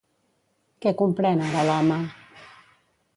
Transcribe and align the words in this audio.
Què 0.85 0.93
comprèn 1.01 1.45
ara 1.49 1.67
l'home? 1.69 1.99